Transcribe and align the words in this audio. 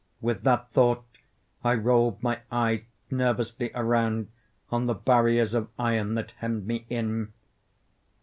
With 0.19 0.41
that 0.41 0.71
thought 0.71 1.05
I 1.63 1.75
rolled 1.75 2.23
my 2.23 2.39
eves 2.51 2.81
nervously 3.11 3.69
around 3.75 4.29
on 4.71 4.87
the 4.87 4.95
barriers 4.95 5.53
of 5.53 5.69
iron 5.77 6.15
that 6.15 6.31
hemmed 6.39 6.65
me 6.65 6.87
in. 6.89 7.33